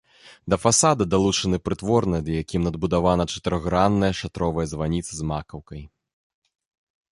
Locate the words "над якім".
2.13-2.65